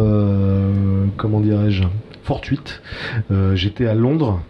[1.17, 1.83] comment dirais-je,
[2.23, 2.81] fortuite.
[3.55, 4.41] J'étais à Londres.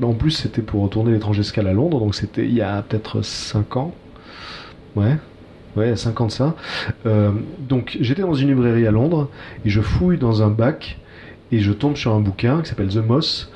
[0.00, 3.22] En plus, c'était pour retourner l'étranger escale à Londres, donc c'était il y a peut-être
[3.22, 3.92] 5 ans.
[4.94, 5.16] Ouais,
[5.78, 6.56] Ouais, 50 ça.
[7.06, 7.30] Euh,
[7.68, 9.28] donc j'étais dans une librairie à Londres
[9.64, 10.98] et je fouille dans un bac
[11.52, 13.52] et je tombe sur un bouquin qui s'appelle The Moss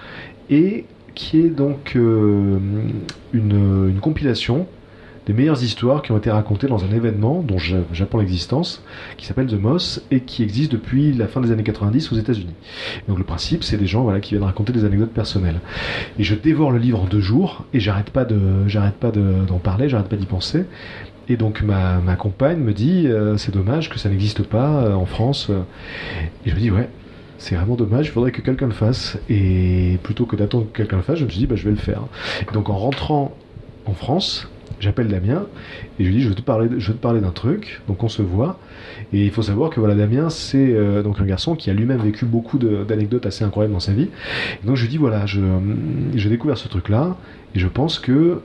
[0.48, 0.85] et
[1.16, 2.58] qui est donc euh,
[3.32, 4.68] une, compilation
[5.26, 8.85] des meilleures histoires qui ont été racontées dans un événement dont j'apprends l'existence,
[9.16, 12.54] qui s'appelle The Moss et qui existe depuis la fin des années 90 aux États-Unis.
[13.08, 15.61] Donc le principe, c'est des gens voilà, qui viennent raconter des anecdotes personnelles.
[16.18, 19.58] Et je dévore le livre en deux jours et j'arrête pas de, j'arrête pas d'en
[19.58, 20.64] parler, j'arrête pas d'y penser.
[21.28, 25.06] Et donc ma, compagne me dit euh, c'est dommage que ça n'existe pas euh, en
[25.06, 25.50] France.
[26.44, 26.88] Et je me dis ouais,
[27.38, 29.18] c'est vraiment dommage, il faudrait que quelqu'un le fasse.
[29.28, 31.70] Et plutôt que d'attendre que quelqu'un le fasse, je me suis dit bah, je vais
[31.70, 32.02] le faire.
[32.52, 33.37] donc en rentrant
[33.87, 35.46] en France, j'appelle Damien
[35.98, 37.80] et je lui dis je veux te parler, je veux te parler d'un truc.
[37.88, 38.58] Donc on se voit.
[39.12, 42.00] Et il faut savoir que voilà Damien c'est euh, donc un garçon qui a lui-même
[42.00, 44.08] vécu beaucoup d'anecdotes assez incroyables dans sa vie.
[44.64, 45.40] donc je lui dis voilà je
[46.14, 47.16] j'ai découvert ce truc là
[47.54, 48.40] et je pense que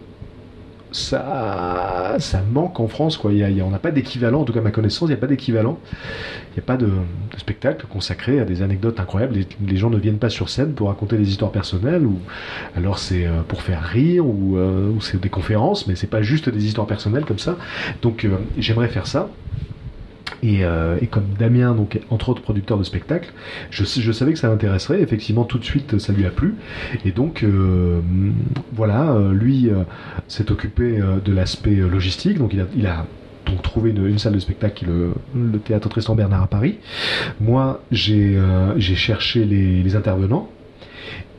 [0.91, 3.17] ça, ça manque en France.
[3.17, 3.33] Quoi.
[3.33, 5.21] Il y on n'a pas d'équivalent, en tout cas à ma connaissance, il n'y a
[5.21, 5.79] pas d'équivalent.
[6.51, 6.89] Il n'y a pas de,
[7.37, 9.35] spectacle consacré à des anecdotes incroyables.
[9.65, 12.19] Les, gens ne viennent pas sur scène pour raconter des histoires personnelles, ou
[12.75, 16.49] alors c'est euh, pour faire rire, euh, ou, c'est des conférences, mais c'est pas juste
[16.49, 17.57] des histoires personnelles comme ça.
[18.01, 19.29] Donc euh, j'aimerais faire ça.
[20.43, 21.75] Euh, et, comme Damien,
[22.09, 23.31] entre autres producteur de spectacles,
[23.69, 25.01] je, savais que ça l'intéresserait.
[25.01, 26.55] Effectivement, tout de suite, ça lui a plu.
[27.05, 27.99] Et donc, euh,
[28.73, 29.69] voilà, euh, lui
[30.27, 32.37] s'est occupé de l'aspect logistique.
[32.37, 33.05] Donc, il a,
[33.45, 36.77] donc trouvé une, salle de spectacle, le, le théâtre Tristan Bernard à Paris.
[37.39, 38.37] Moi, j'ai
[38.79, 40.49] cherché les intervenants.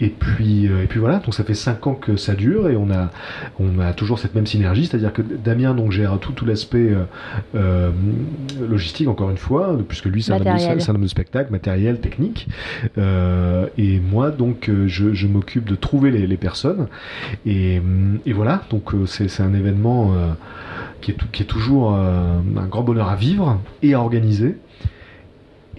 [0.01, 2.77] Et puis, euh, et puis voilà, donc ça fait 5 ans que ça dure et
[2.77, 3.11] on a,
[3.59, 7.05] on a toujours cette même synergie, c'est-à-dire que Damien donc gère tout, tout l'aspect euh,
[7.57, 7.91] euh,
[8.61, 10.37] logistique, encore une fois, puisque lui c'est un,
[10.89, 12.49] homme de spectacle, matériel, technique.
[12.97, 16.87] et moi donc je, je m'occupe de trouver les, les personnes.
[17.45, 17.81] Et,
[18.25, 20.15] et, voilà, donc c'est un événement
[21.01, 24.57] qui, est, qui est toujours un grand bonheur à vivre et à organiser.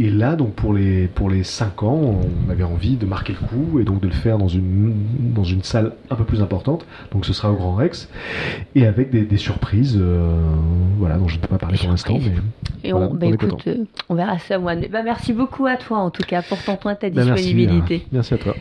[0.02, 3.46] Et là, donc pour les, pour les 5 ans, on avait envie de marquer le
[3.46, 4.94] coup et donc de le faire dans une,
[5.36, 6.86] dans une salle un peu plus importante.
[7.12, 8.10] Donc ce sera au Grand Rex
[8.76, 10.42] et avec des, surprises, euh,
[10.98, 12.18] voilà, dont je ne peux pas parler pour l'instant.
[12.86, 14.76] Et on, bah, écoute, euh, on verra ça, moi.
[14.76, 18.08] Bah, merci beaucoup à toi en tout cas pour ton temps et ta bah, disponibilité.
[18.14, 18.56] merci à toi.